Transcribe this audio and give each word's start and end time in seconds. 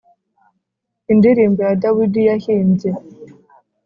indirimbo 1.11 1.59
ya 1.67 1.73
Dawidi 1.83 2.21
yahimbye 2.29 2.89